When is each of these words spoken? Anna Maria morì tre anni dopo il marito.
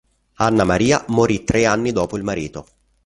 Anna 0.37 0.63
Maria 0.63 1.05
morì 1.09 1.43
tre 1.43 1.67
anni 1.67 1.91
dopo 1.91 2.17
il 2.17 2.23
marito. 2.23 2.65